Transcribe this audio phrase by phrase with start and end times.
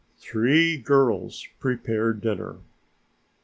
[0.17, 2.57] Three girls prepare dinner.